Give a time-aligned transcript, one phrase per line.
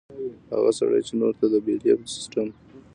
[0.51, 2.47] هغه سړے چې نورو ته د بيليف سسټم